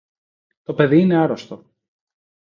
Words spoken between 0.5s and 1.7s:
Το παιδί είναι άρρωστο.